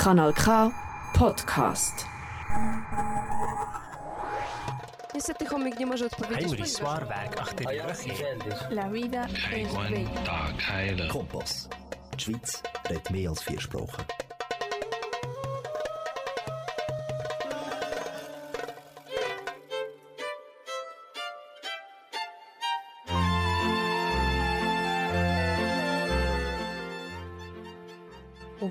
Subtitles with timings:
[0.00, 0.72] Kanal K
[1.12, 2.06] Podcast.
[5.12, 8.14] Heinrich Swarberg achter die Röchel.
[8.70, 9.74] La vida es
[10.96, 11.08] bella.
[11.08, 11.68] Kompass.
[12.14, 14.06] Die Schweiz redet mehr als vier Sprachen.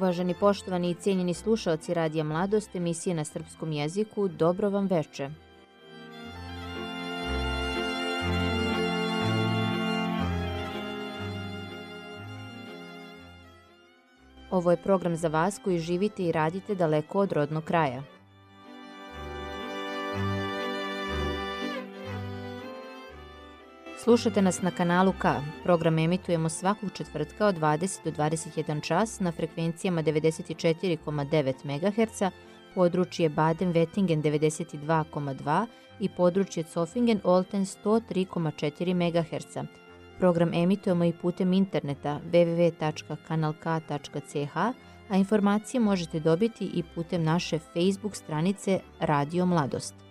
[0.10, 5.30] Uvaženi poštovani i cijenjeni slušalci Radija Mladost, emisije na srpskom jeziku, dobro vam veče.
[14.52, 18.19] Ovo je program za vas koji živite i radite daleko od rodnog kraja.
[24.04, 25.42] Slušate nas na kanalu K.
[25.64, 32.22] Program emitujemo svakog četvrtka od 20 do 21 čas na frekvencijama 94,9 MHz,
[32.76, 35.66] područje Baden-Wettingen 92,2
[36.00, 39.58] i područje Zofingen-Olten 103,4 MHz.
[40.20, 44.56] Program emitujemo i putem interneta www.kanalk.ch,
[45.10, 50.09] a informacije možete dobiti i putem naše Facebook stranice Radio Mladost.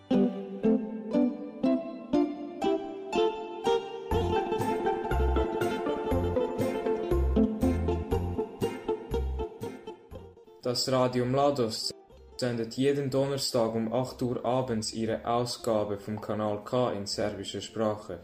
[10.69, 11.95] Das Radio Mladost
[12.37, 18.21] sendet jeden Donnerstag um 8 Uhr abends ihre Ausgabe vom Kanal K in serbischer Sprache.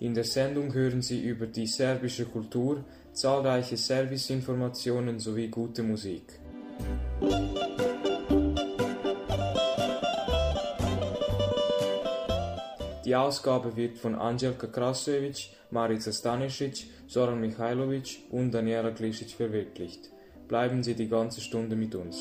[0.00, 6.40] In der Sendung hören Sie über die serbische Kultur, zahlreiche Serviceinformationen sowie gute Musik.
[13.06, 20.10] Die Ausgabe wird von Angelika Krasovic, Marica Stanisic, Soran Mihailovic und Daniela Klisic verwirklicht.
[20.48, 22.16] Bleiben Sie die ganze Stunde mit uns.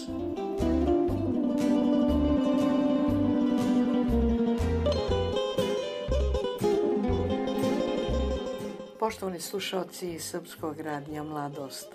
[9.00, 11.88] Poštovani slušalci Srpskog radija Mladost,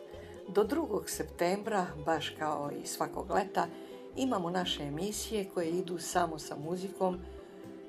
[0.48, 1.02] do 2.
[1.06, 3.66] septembra, baš kao i svakog leta,
[4.16, 7.18] imamo naše emisije koje idu samo sa muzikom,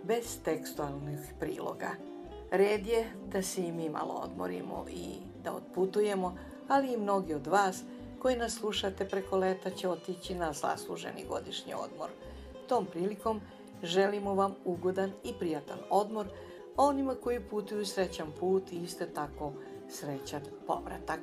[0.04, 2.11] bez tekstualnih priloga.
[2.52, 7.48] Red je da se i mi malo odmorimo i da otputujemo, ali i mnogi od
[7.48, 7.84] vas
[8.20, 12.10] koji nas slušate preko leta će otići na zasluženi godišnji odmor.
[12.68, 13.42] Tom prilikom
[13.84, 16.28] želimo vam ugodan i prijatan odmor,
[16.78, 19.54] a onima koji putuju srećan put i isto tako
[19.90, 21.20] srećan povratak.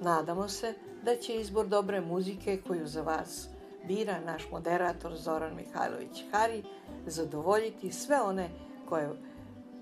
[0.00, 3.48] Nadamo se da će izbor dobre muzike koju za vas
[3.86, 6.62] bira naš moderator Zoran Mihajlović Hari
[7.06, 8.48] zadovoljiti sve one
[8.88, 9.10] koje,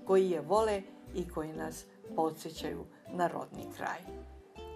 [0.07, 0.81] koji je vole
[1.15, 3.99] i koji nas podsjećaju na rodni kraj.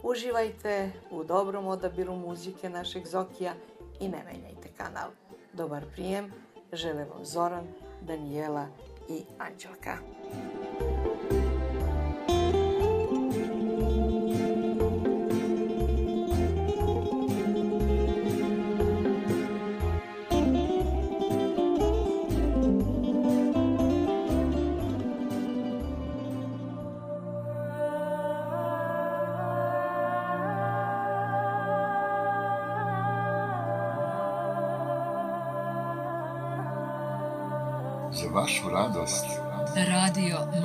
[0.04, 3.54] Uživajte u dobrom odabiru muzike našeg Zokija
[4.00, 5.10] i ne menjajte kanal.
[5.54, 6.34] Dobar prijem,
[6.74, 7.68] žele vam Zoran,
[8.02, 8.68] Danijela
[9.10, 9.98] i Anđelka.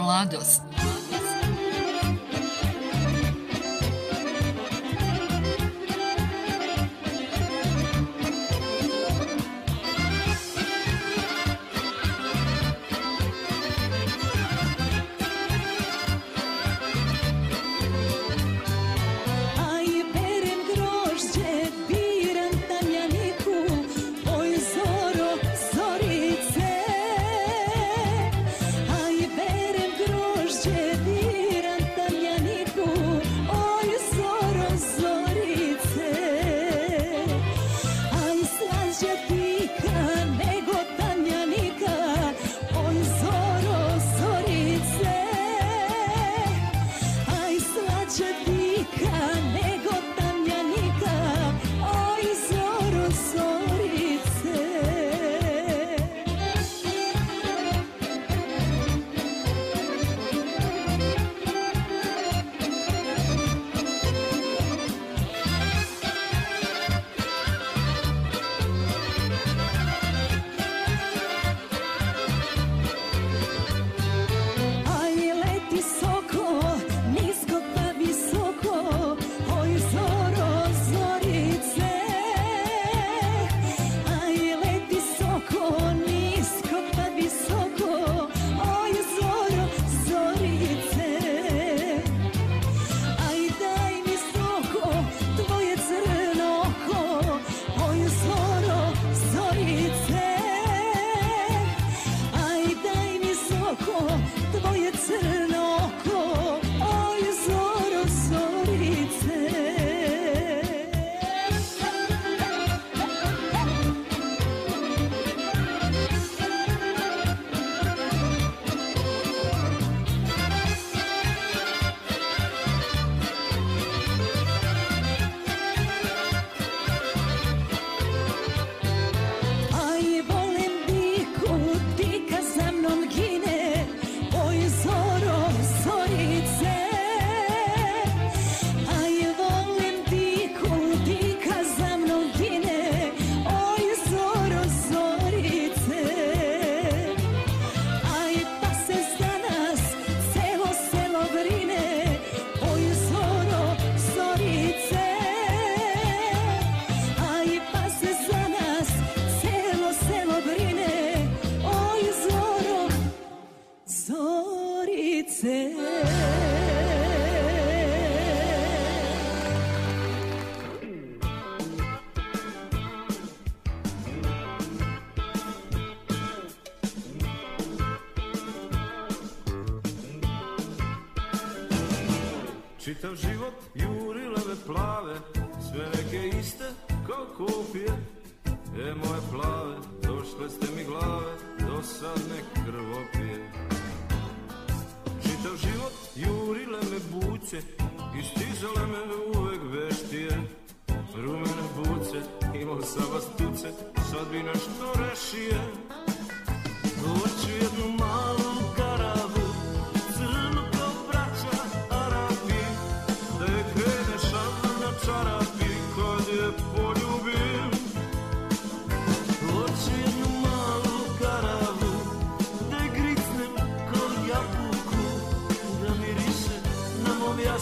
[0.03, 0.41] Radio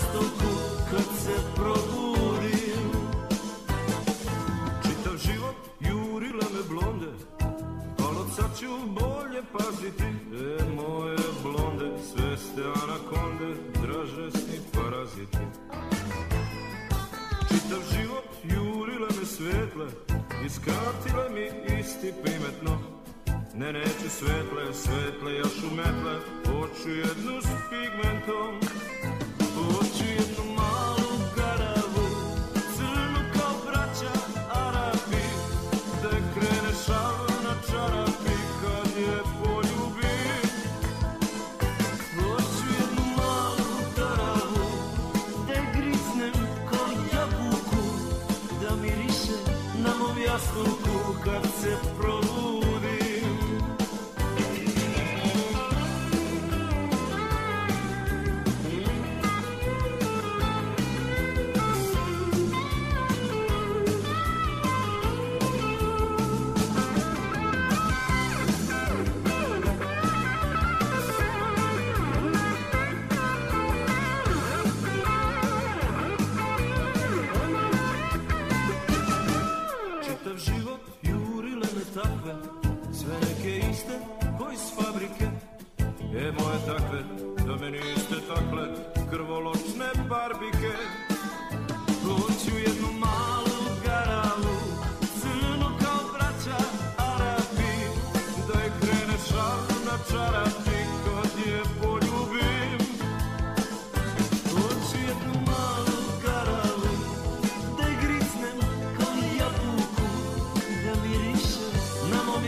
[0.00, 1.59] na mom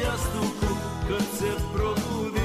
[0.03, 0.75] jastuku
[1.09, 2.42] Kad se probudim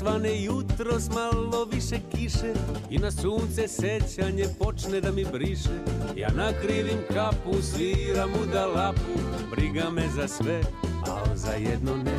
[0.00, 2.52] svane jutro s malo više kiše.
[2.90, 5.78] I na sunce sećanje počne da mi briše.
[6.16, 9.12] Ja nakrivim kapu, sviram u dalapu
[9.50, 10.60] Briga me za sve,
[11.06, 12.18] al za jedno ne.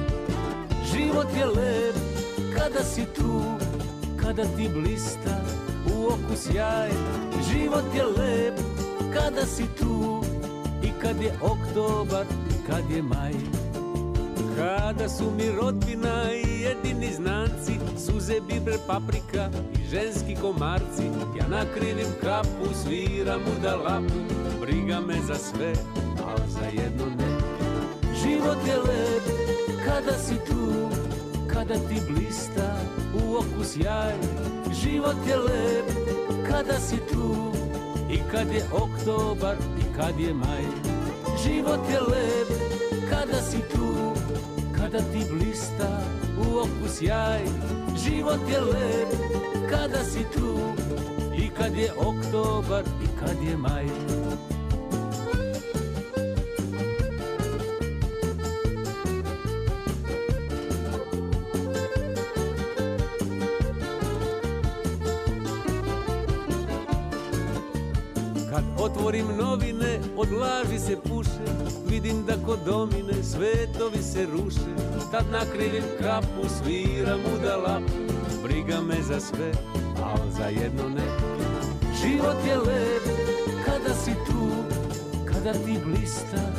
[0.94, 1.96] Život je lep
[2.58, 3.42] kada si tu
[4.22, 5.42] Kada ti blista
[5.96, 6.90] u oku sjaj.
[7.52, 8.60] Život je lep
[9.14, 10.24] kada si tu
[10.84, 12.26] I kad je oktobar
[12.68, 13.34] kad je maj.
[14.58, 16.41] Kada su mi rodbina i
[16.72, 21.06] jedini znanci Suze, biber, paprika i ženski komarci.
[21.40, 24.20] Ja nakrivim kapu, sviram u dalapu
[24.62, 25.74] Briga me za sve,
[26.28, 27.32] al za jedno ne.
[28.22, 29.24] Život je lep
[29.86, 30.90] kada si tu
[31.54, 32.78] Kada ti blista
[33.14, 34.16] u oku sjaj.
[34.84, 35.86] Život je lep
[36.48, 37.52] kada si tu
[38.10, 40.66] I kad je oktobar i kad je maj.
[41.44, 42.48] Život je lep
[43.10, 43.92] kada si tu
[44.82, 46.02] kada ti blista
[46.42, 47.42] u oku sjaj.
[48.06, 49.12] Život je lep
[49.70, 50.58] kada si tu
[51.38, 53.86] i kad je oktobar i kad je maj
[68.52, 71.46] Kad otvorim novine, od laži se puše.
[71.90, 74.72] Vidim da kod domine svetovi se ruše.
[75.12, 77.94] Tad nakrivim kapu, sviram u dalapu
[78.44, 79.52] Briga me za sve,
[80.04, 81.08] al za jedno ne.
[82.02, 83.04] Život je lep
[83.66, 84.50] kada si tu
[85.26, 86.52] Kada ti blista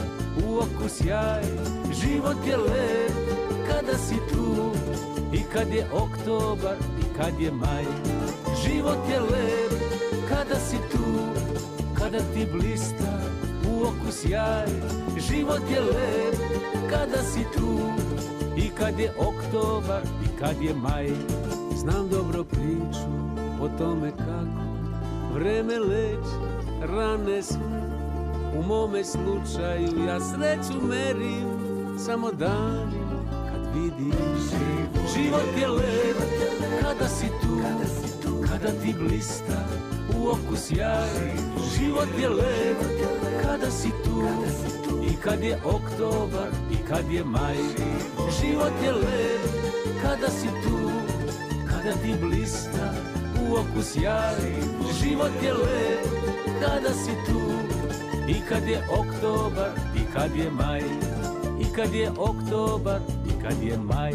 [0.46, 1.42] u oku sjaj.
[2.02, 3.12] Život je lep
[3.68, 4.72] kada si tu
[5.32, 7.84] I kad je oktobar i kad je maj.
[8.64, 9.72] Život je lep
[10.28, 11.02] kada si tu
[12.12, 13.12] Kada ti blista
[13.70, 14.66] u oku sjaj
[15.28, 16.36] Život je lep
[16.90, 17.78] kada si tu.
[18.56, 21.08] I kad je oktobar i kad je maj
[21.76, 23.08] Znam dobro priču
[23.60, 24.62] o tome kako
[25.34, 26.36] Vreme leči
[26.82, 27.82] rane sve.
[28.58, 31.48] U mome slučaju ja sreću merim
[31.98, 34.12] Samo danima kad vidim.
[35.14, 36.16] Život je lep
[36.82, 37.58] kada si tu
[38.48, 39.91] Kada ti blista
[40.32, 41.12] oku sjaj
[41.76, 42.80] Život je lep
[43.42, 44.24] kada si tu.
[45.04, 47.60] I kad je oktobar i kad je maj
[48.40, 49.42] Život je lep
[50.02, 50.78] kada si tu.
[51.68, 52.94] Kada ti blista
[53.42, 54.40] u oku sjaj
[55.00, 56.06] Život je lep
[56.60, 57.42] kada si tu.
[58.28, 60.82] I kad je oktobar i kad je maj
[61.60, 64.14] I kad je oktobar i kad je maj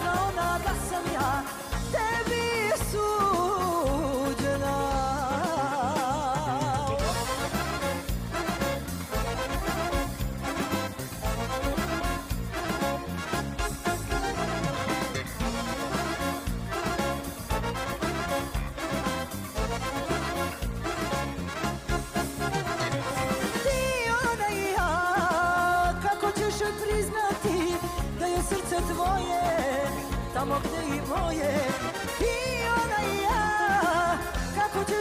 [0.00, 1.19] ne zna ona da sam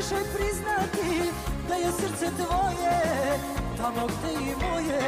[0.09, 1.31] ćeš priznati
[1.67, 2.99] da je srce tvoje
[3.77, 5.01] tamo gde i moje.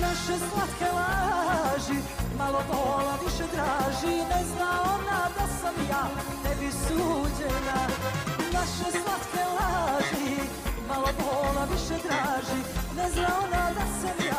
[0.00, 1.98] Naše slatke laži,
[2.38, 6.04] malo bola više draži, ne zna ona da sam ja
[6.42, 7.80] tebi suđena.
[8.52, 10.36] Naše slatke laži,
[10.88, 12.60] malo bola više draži,
[12.96, 14.33] ne zna ona da sam ja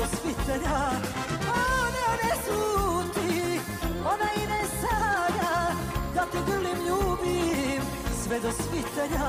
[0.00, 0.80] do svitanja.
[1.52, 3.60] Ona ne suti,
[4.12, 5.54] ona i ne sanja.
[6.14, 7.82] Da te grlim ljubim
[8.22, 9.28] sve do svitanja.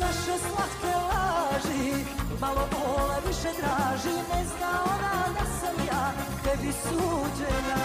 [0.00, 2.04] Naše slatke laži,
[2.40, 4.16] malo bola više traži.
[4.32, 6.12] Ne zna ona da sam ja
[6.44, 7.82] tebi suđena.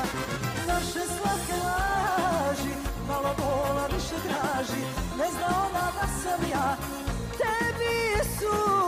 [0.67, 2.73] Naše slatke laži,
[3.07, 4.81] malo bola više traži.
[5.17, 6.77] Ne zna ona da sam ja
[7.37, 8.86] tebi suđena.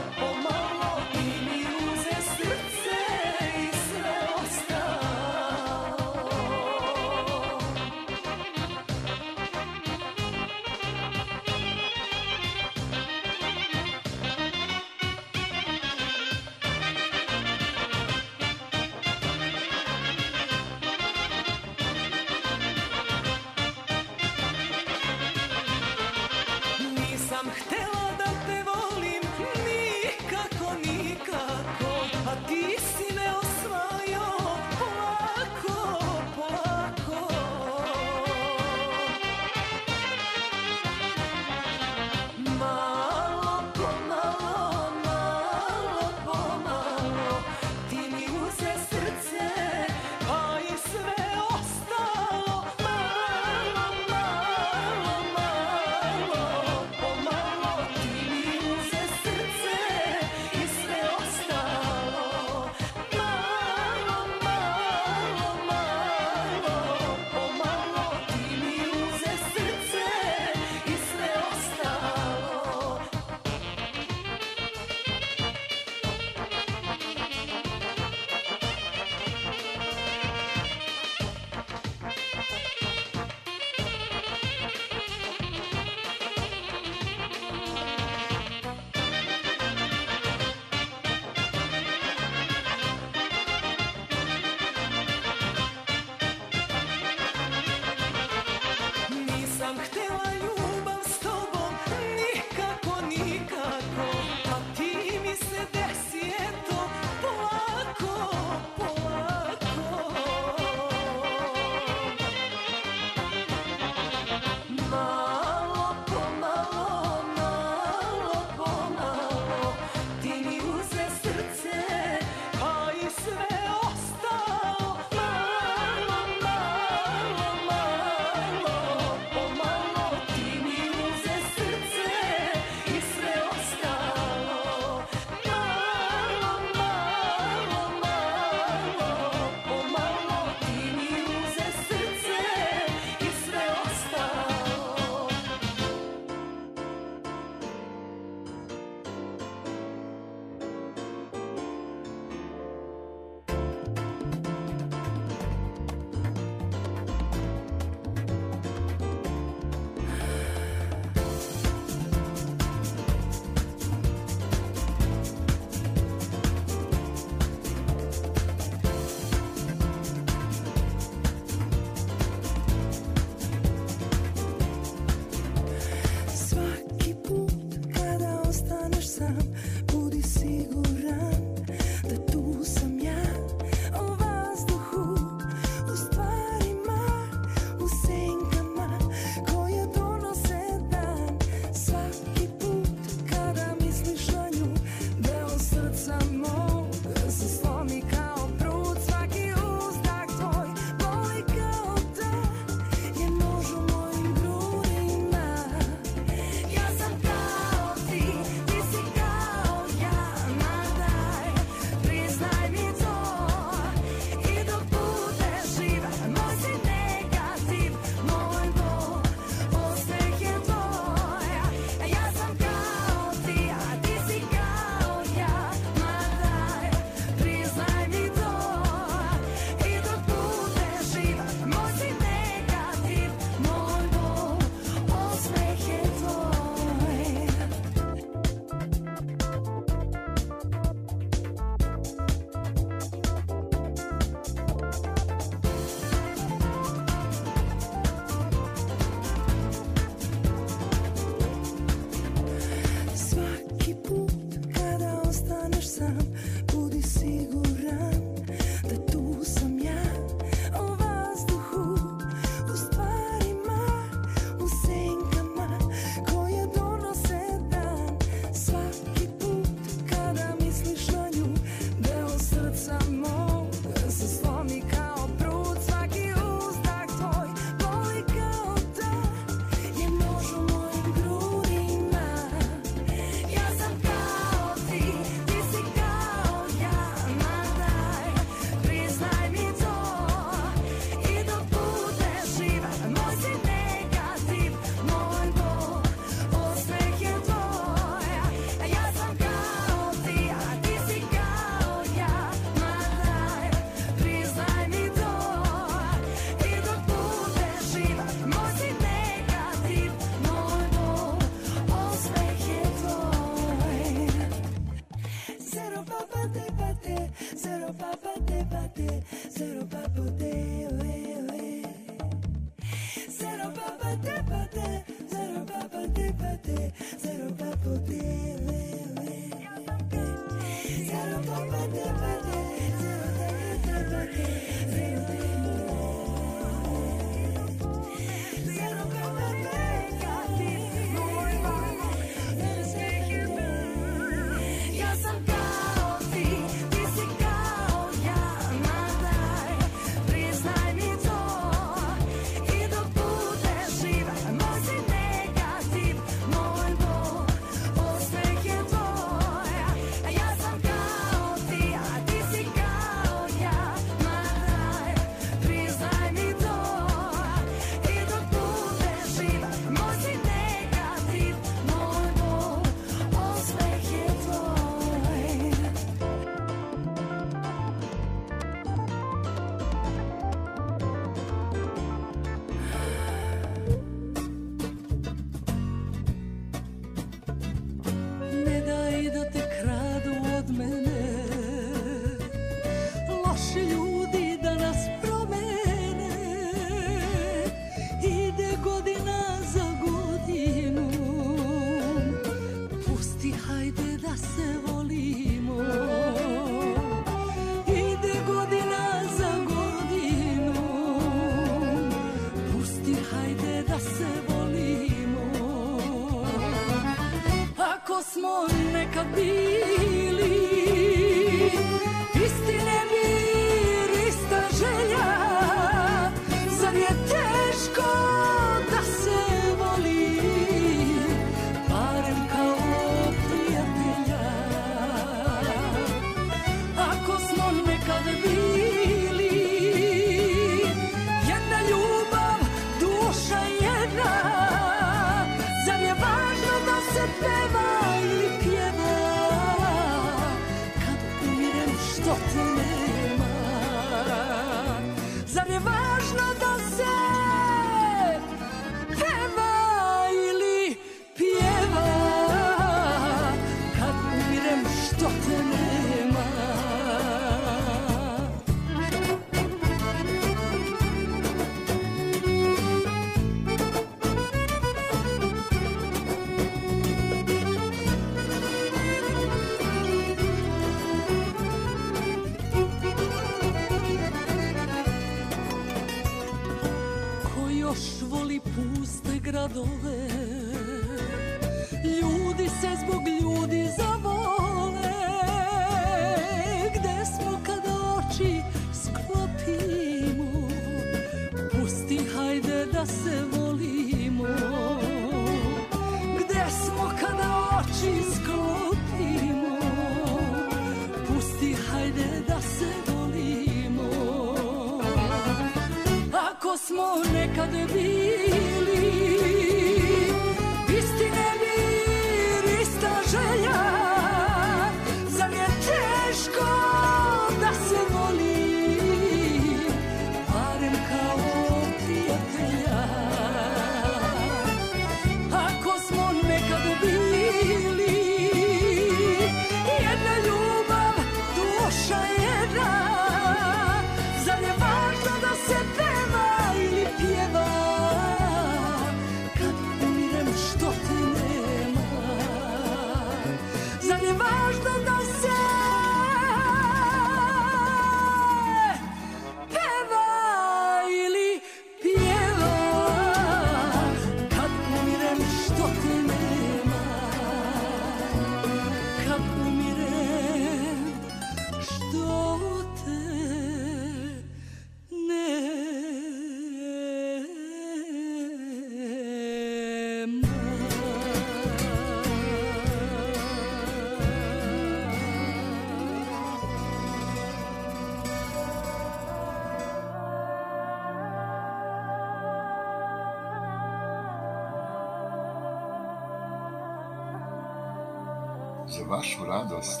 [599.16, 600.00] Vašu radost.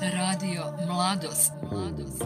[0.00, 1.52] Radio Mladost.
[1.70, 2.24] Mladost.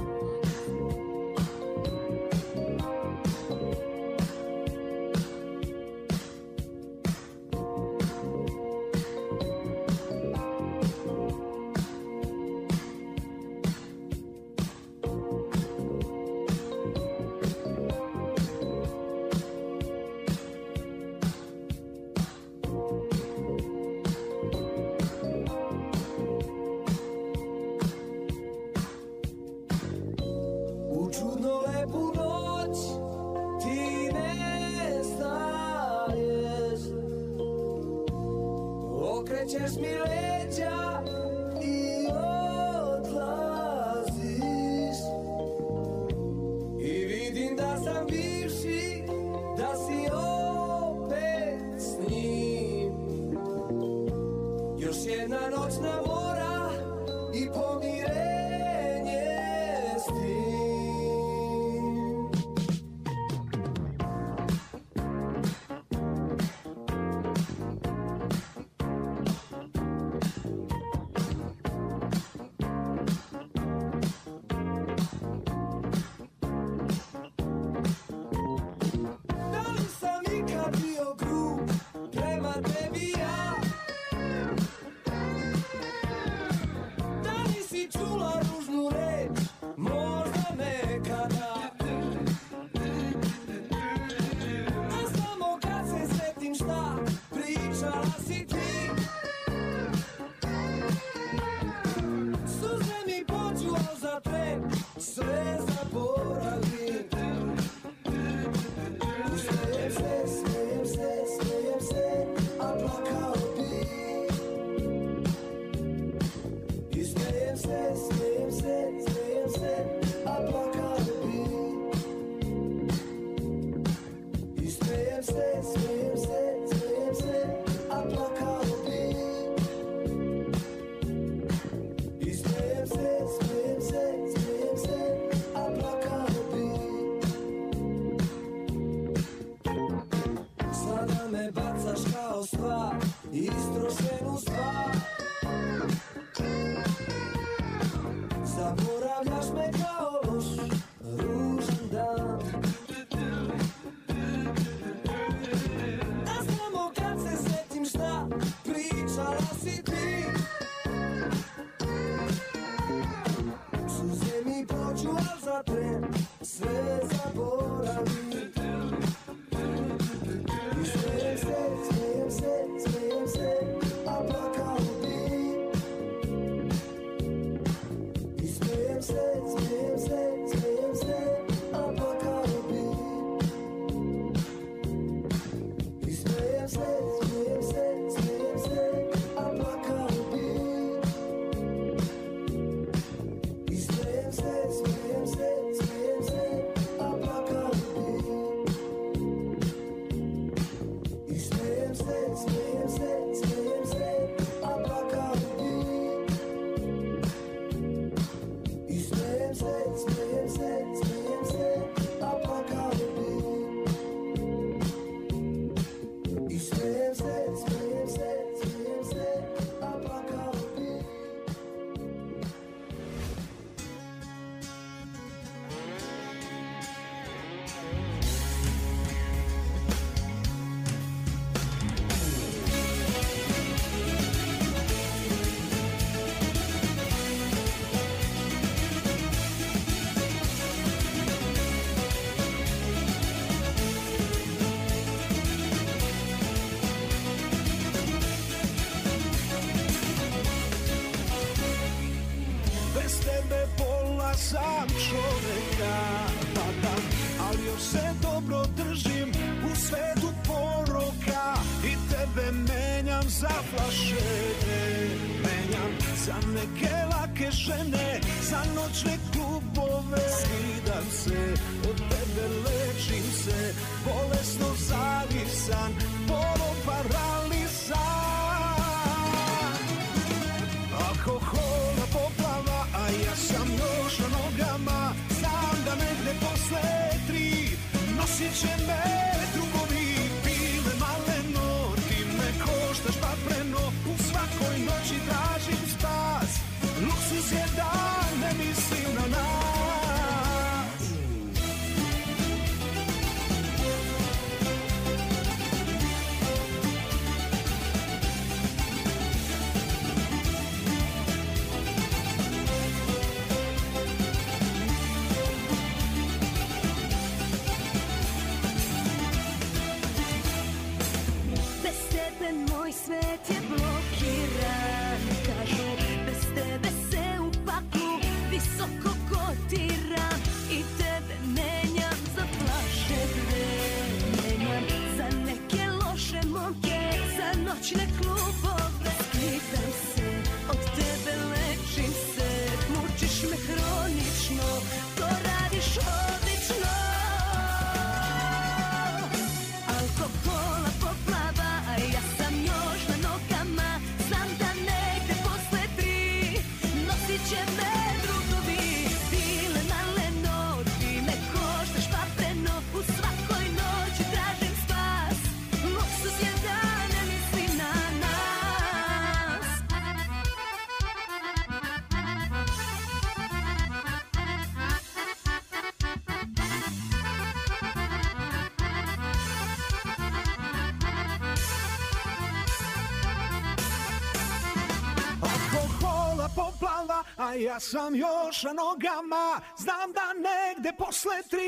[387.69, 391.68] Ja sam još na nogama, znam da negde posle tri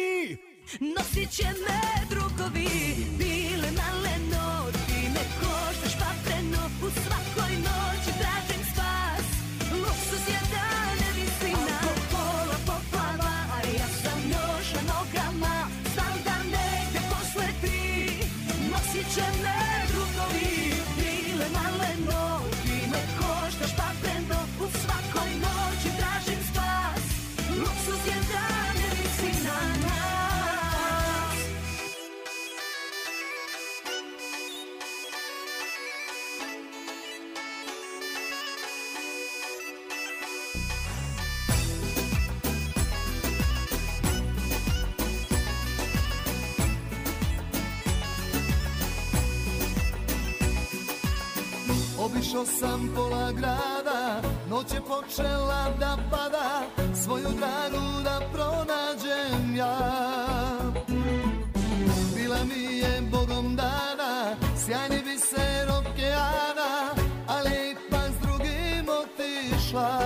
[52.20, 56.62] Obišao sam pola grada, noć je počela da pada,
[57.04, 59.78] svoju dragu da pronađem ja.
[62.16, 66.94] Bila mi je Bogom dana, sjajni biser okeana,
[67.26, 70.00] ali ipak s drugim otišla.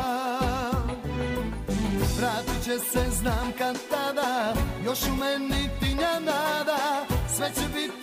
[2.19, 4.55] Vratit će se, znam kad tada,
[4.85, 7.07] još u meni tinja nada,
[7.37, 7.94] sve će biti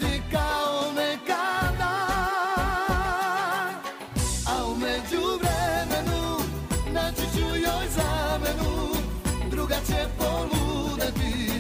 [9.87, 11.51] će poludeti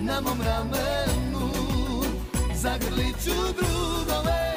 [0.00, 1.50] na mom ramenu.
[2.54, 4.54] Zagrlit ću drugove,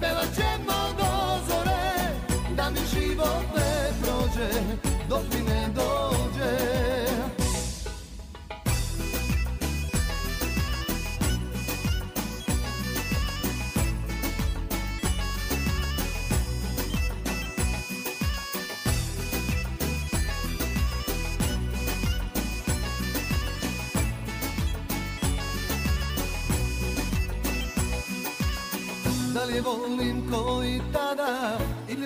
[0.00, 2.10] pevat ćemo do zore,
[2.56, 4.50] da mi život ne prođe,
[5.08, 6.15] dok mi ne dođe.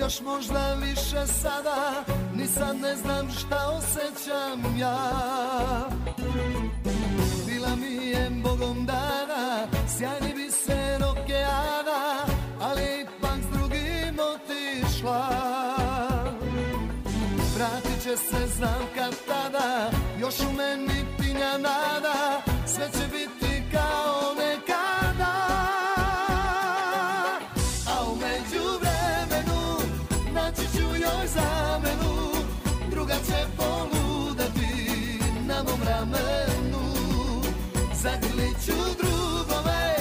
[0.01, 2.03] Još možda više sada
[2.35, 4.97] Ni sad ne znam šta osjećam ja.
[7.47, 12.25] Bila mi je Bogom dana Sjajni biser okeana
[12.61, 15.27] Ali ipak s drugim otišla.
[17.55, 24.30] Vratit će se, znam kad tada Još u meni tinja nada Sve će biti kao
[38.03, 39.95] Zagrlit ću drugove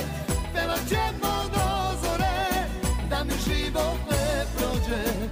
[0.55, 2.67] Pevat ćemo do zore
[3.11, 5.30] Da mi život ne prođe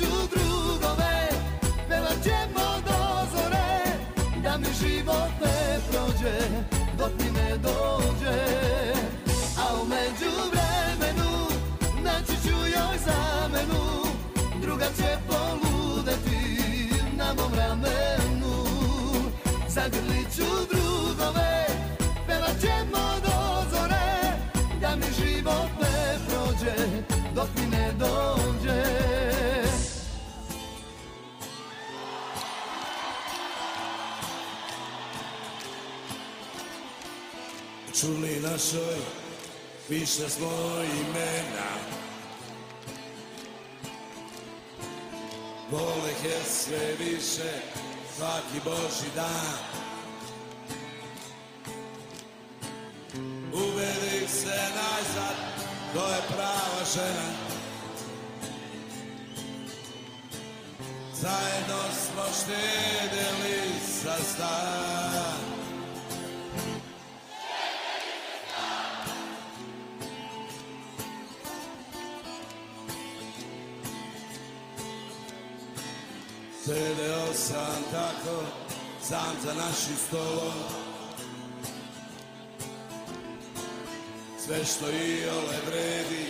[0.00, 1.28] ću drugove,
[1.88, 2.98] pevat ćemo do
[3.32, 3.70] zore
[4.42, 6.38] Da mi život ne prođe,
[6.98, 8.38] dok mi ne dođe.
[9.58, 11.32] A u međuvremenu
[12.04, 13.84] naći ću joj zamenu
[14.62, 16.42] Druga će poludeti
[17.16, 18.56] na mom ramenu.
[19.68, 21.66] Zagrlit ću drugove,
[22.26, 23.38] pevat ćemo do
[23.72, 24.10] zore
[24.80, 26.76] Da mi život ne prođe,
[27.34, 28.59] dok mi ne dođe
[38.00, 38.96] Čuli našoj
[39.88, 40.50] više smo
[41.00, 41.70] imena.
[45.70, 47.50] Vole je sve više
[48.16, 49.58] svaki Boži dan.
[53.52, 55.36] Uvedi se najzad,
[55.94, 57.30] to je prava žena.
[61.14, 63.60] Zajedno smo štedili
[64.02, 65.49] za stan
[76.70, 78.42] Sedeo sam tako,
[79.02, 80.52] sam za našim stolom.
[84.38, 86.26] Sve što i ole vredi,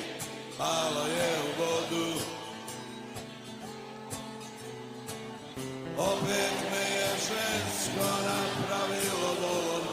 [0.58, 2.20] palo je u vodu.
[5.98, 9.86] Opet me je žensko napravilo bolom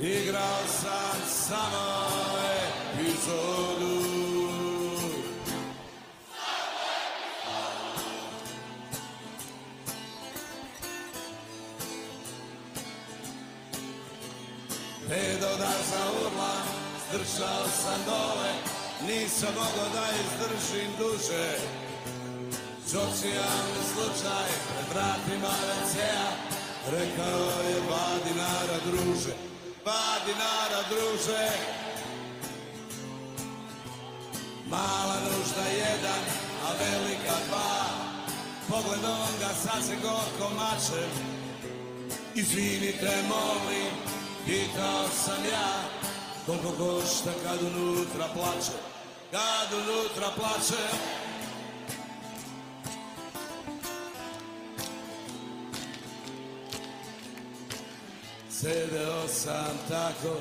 [0.00, 2.02] Igrao sam samo
[2.94, 3.81] epizodu
[17.42, 18.50] zdržao sam dole,
[19.06, 21.58] nisam mogao da izdržim duže.
[22.86, 26.28] Socijalni slučaj pred vratima WC-a,
[26.90, 29.34] rekao je ba dinara druže,
[29.84, 31.48] ba dinara druže.
[34.66, 36.22] Mala nužda jedan,
[36.66, 37.84] a velika dva,
[38.68, 41.04] pogledom ga sad se gorko mače.
[42.34, 43.92] Izvinite molim,
[44.46, 45.91] Pitao sam ja
[46.52, 48.72] koliko košta kad unutra plače,
[49.30, 50.82] kad unutra plače.
[58.50, 60.36] Sedeo sam tako,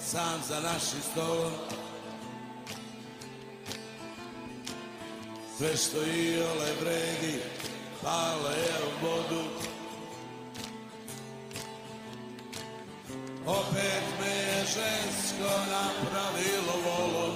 [0.00, 1.52] sam za našim stolom.
[5.56, 7.42] Sve što i ole vredi,
[8.02, 9.44] pale je u vodu.
[13.46, 13.87] Opet
[14.74, 17.34] žensko napravilo volom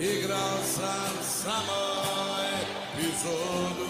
[0.00, 1.82] Igrao sam samo
[2.62, 3.86] epizodu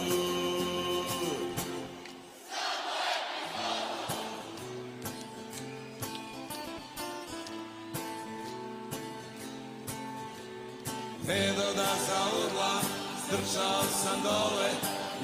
[11.27, 12.81] Pedo da zaudla,
[13.27, 14.71] strčao sam dole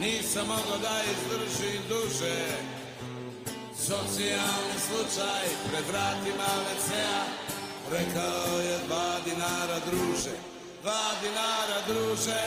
[0.01, 2.72] Nisam mogao da izdržim duže
[3.87, 7.23] Socijalni slučaj pred vratima WC-a.
[7.91, 10.37] Rekao je dva dinara druže.
[10.83, 12.43] Dva dinara druže.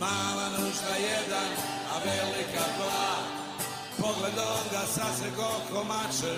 [0.00, 1.50] Mala nužda jedan,
[1.92, 3.10] a velika dva.
[3.98, 5.28] Pogledom ga sase
[5.72, 6.36] ko mače.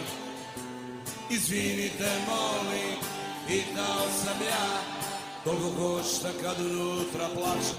[1.30, 2.98] Izvinite molim,
[3.46, 4.68] pitao sam ja.
[5.44, 7.78] Koliko košta kad unutra plačem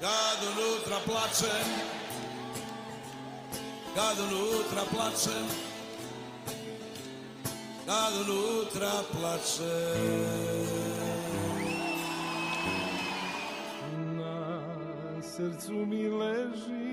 [0.00, 1.97] Kad unutra plačem
[3.98, 5.46] Kad unutra plačem
[7.86, 10.68] Kad unutra plačem
[14.16, 14.60] Na
[15.22, 16.88] srcu mi leži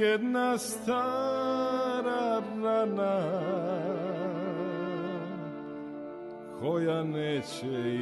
[0.00, 3.20] jedna stara rana
[6.60, 7.94] koja neće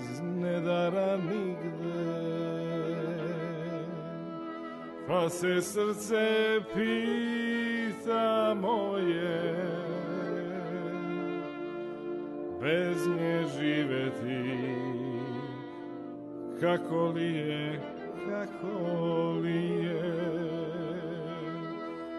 [0.00, 1.73] iz nedara nigde
[5.08, 9.54] pa se srce pita moje
[12.60, 14.74] bez nje živeti
[16.60, 17.94] kako li je
[18.30, 20.34] kako li je?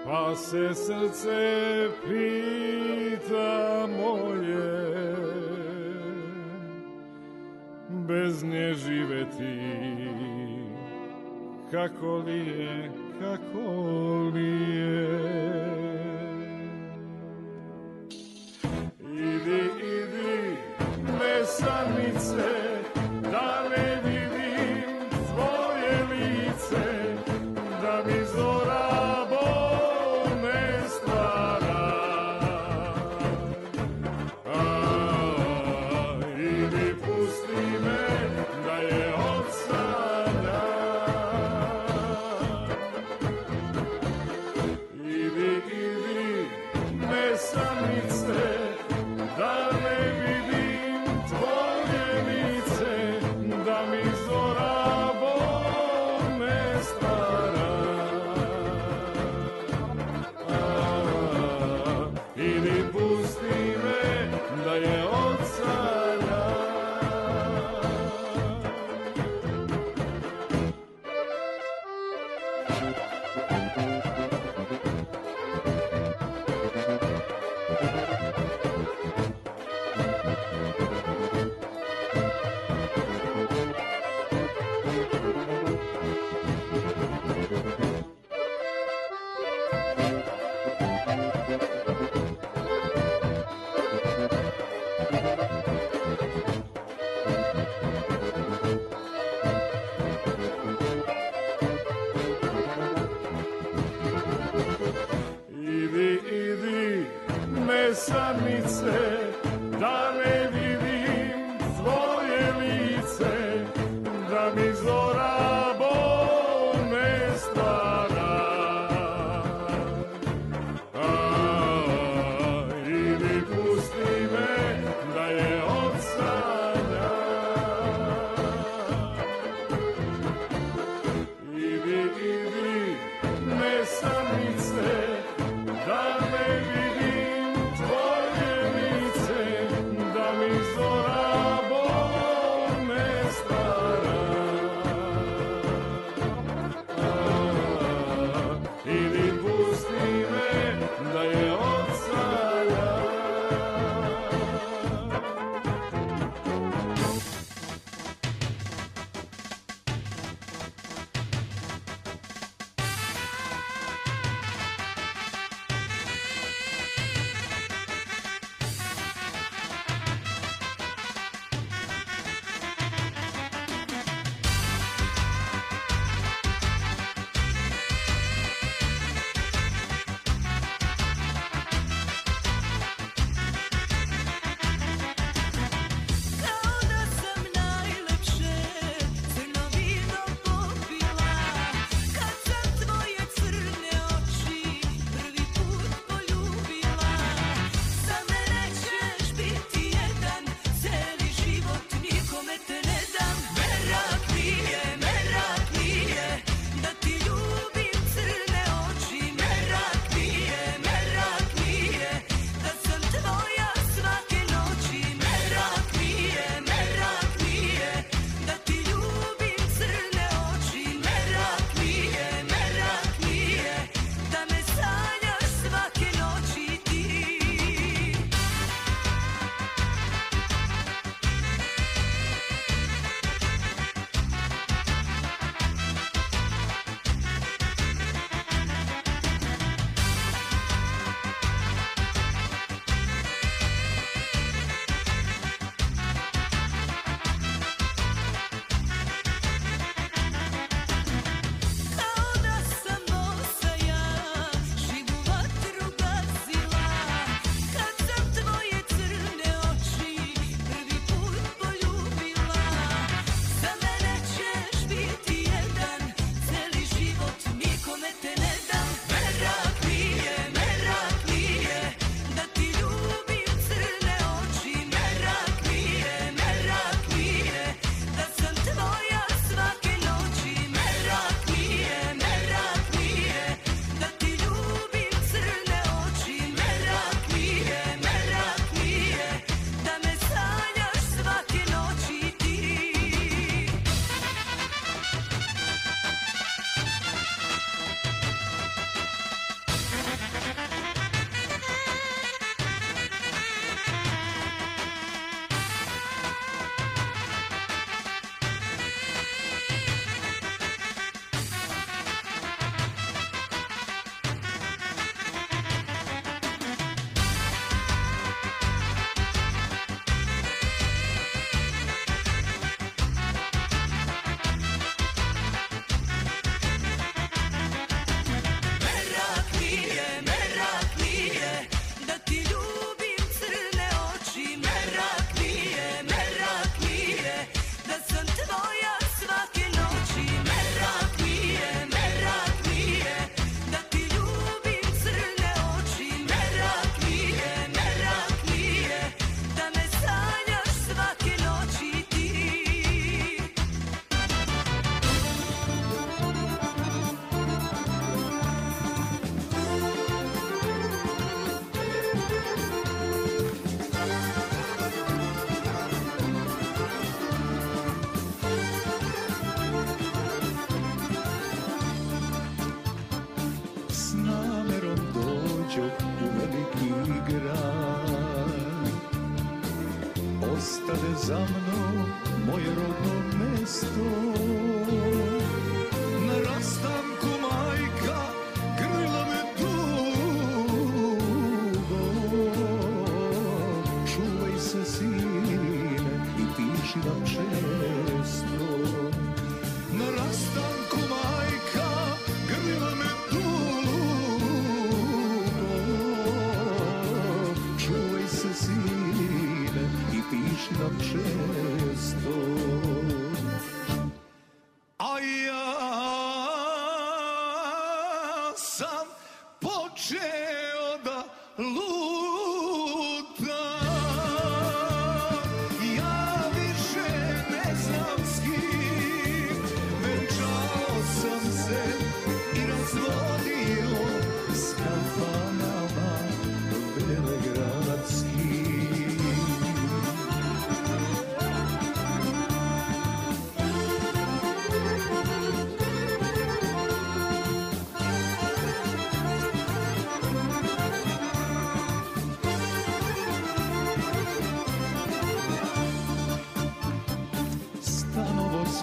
[0.05, 5.15] Pa se srce pita moje
[7.89, 10.34] bez nje živeti
[11.75, 13.69] kako li je kako
[14.33, 15.04] li je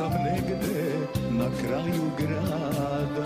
[0.03, 3.24] sam negde na kraju grada.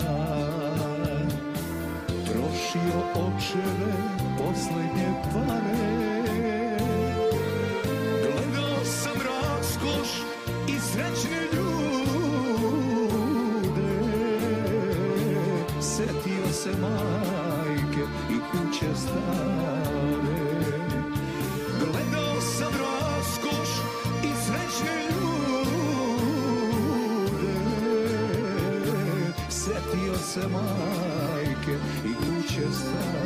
[2.25, 3.93] Trošio očeve
[4.37, 6.27] posljednje pare.
[8.21, 10.09] Gledao sam raskoš
[10.67, 11.46] i srećne
[30.53, 31.75] majke
[32.05, 33.16] i kuće stare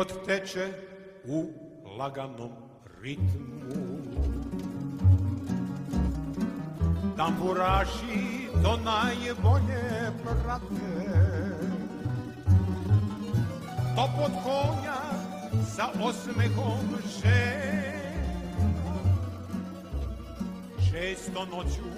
[0.04, 0.68] Život teče
[1.24, 1.48] u
[1.98, 2.50] laganom
[3.00, 3.96] ritmu.
[7.16, 11.14] Tamburaši to najbolje prate.
[13.96, 15.00] To pod konja
[15.76, 17.84] sa osmehom žena
[20.90, 21.88] Često noću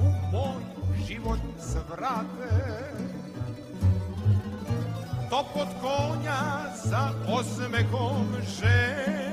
[0.00, 0.62] u moj
[1.06, 2.84] život svrate
[5.30, 8.26] To pod konja sa osmehom
[8.58, 9.24] žena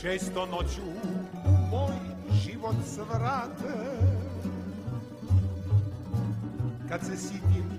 [0.00, 0.82] Često noću
[1.44, 1.96] u moj
[2.42, 3.74] život svrate
[6.88, 7.78] Kad se sitim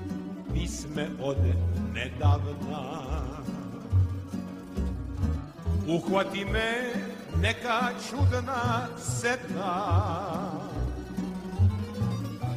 [0.54, 1.38] pisme od
[1.94, 3.10] nedavna.
[5.88, 6.94] Uhvati me
[7.42, 10.00] neka čudna seta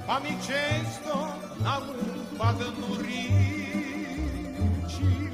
[0.06, 1.28] Pa mi često
[1.64, 2.94] na um padnu
[5.00, 5.30] riči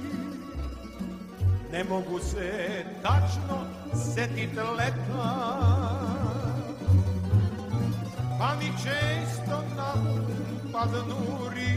[1.72, 3.66] Ne mogu se tačno
[4.14, 5.58] setit leta
[8.38, 9.94] Pa mi često na
[10.72, 11.74] padnu riči.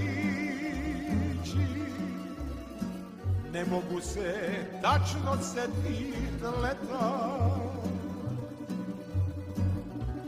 [3.54, 4.36] Ne mogu se
[4.82, 7.30] tačno setit leta.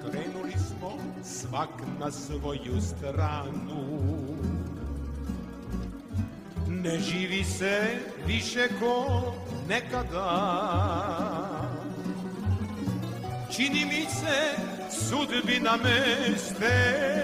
[0.02, 0.92] Krenuli smo
[1.24, 4.04] svak na svoju stranu
[6.84, 7.82] Ne živi se
[8.26, 9.22] više ko
[9.70, 10.30] nekada.
[13.52, 14.56] Čini mi se
[14.90, 17.24] sudbina me steže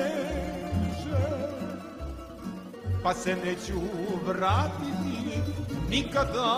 [3.03, 3.81] Pa se neću
[4.25, 5.41] vratiti
[5.89, 6.55] nikada.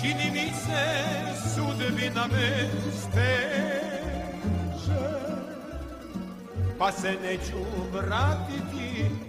[0.00, 0.84] Čini mi se
[1.54, 3.88] sudbina me steže
[6.78, 9.27] Pa se neću vratiti nikada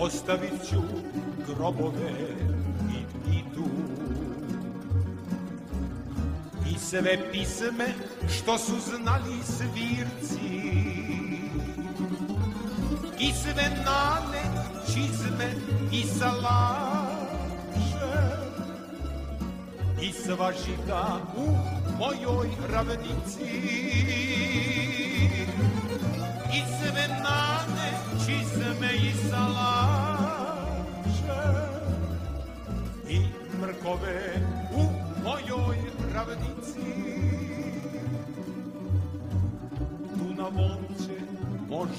[0.00, 0.82] Ostavit ću
[1.46, 2.10] grobove
[2.90, 3.64] i pitu.
[6.70, 7.86] I sve pisme
[8.28, 10.61] što su znali svirci
[13.22, 14.42] I sve nane,
[14.86, 15.54] čizme
[15.92, 17.02] i salaše.
[20.02, 21.46] I sva žita u
[21.98, 23.52] mojoj ravnici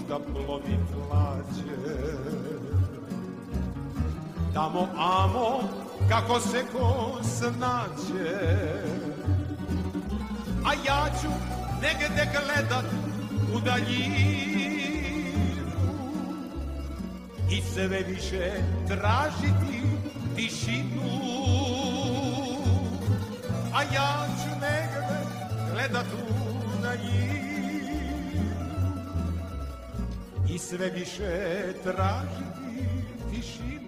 [0.03, 0.79] možda plovit
[1.11, 2.03] lađe
[4.53, 5.69] Tamo amo
[6.09, 8.37] kako se ko snađe.
[10.65, 11.27] A ja ću
[11.81, 12.85] negde gledat
[13.55, 14.63] u daljinu
[17.49, 18.51] I sve više
[18.87, 19.81] tražiti
[20.35, 21.03] tišinu.
[23.73, 25.19] A ja ću negde
[25.71, 27.52] gledat u daljinu
[30.53, 32.85] I sve više tražiti
[33.31, 33.83] tišinu.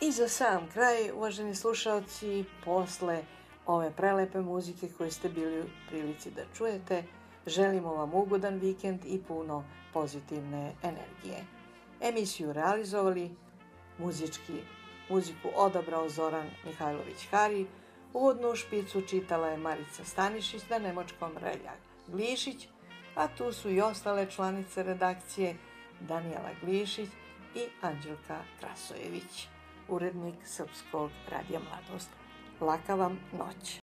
[0.00, 3.22] I za sam kraj, uvaženi slušalci, posle
[3.66, 7.02] ove prelepe muzike koje ste bili u prilici da čujete,
[7.46, 9.64] želimo vam ugodan vikend i puno
[9.94, 11.44] pozitivne energije.
[12.00, 13.30] Emisiju realizovali
[13.98, 14.62] muzički,
[15.08, 17.66] muziku odabrao Zoran Mihajlović Hari,
[18.12, 22.68] uvodnu špicu čitala je Marica Stanišić na nemočkom Reljak Glišić,
[23.14, 25.56] a tu su i ostale članice redakcije
[26.00, 27.08] Danijela Glišić
[27.54, 29.48] i Anđelka Krasojević
[29.88, 32.10] urednik Srpskog radija Mladost.
[32.60, 33.83] Laka vam noć.